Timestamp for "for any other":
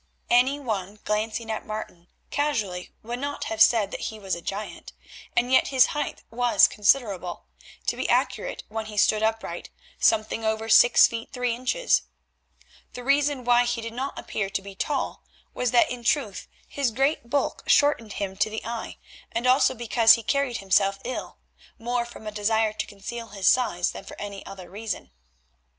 24.05-24.67